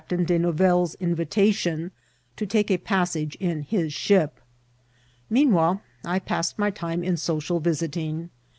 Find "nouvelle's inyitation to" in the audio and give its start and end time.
0.39-2.47